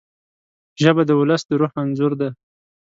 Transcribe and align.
ژبه 0.81 1.03
د 1.05 1.11
ولس 1.19 1.41
د 1.47 1.51
روح 1.59 1.71
انځور 1.81 2.13
ده 2.19 2.29